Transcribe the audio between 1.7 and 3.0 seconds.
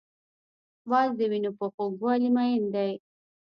خوږوالي مین دی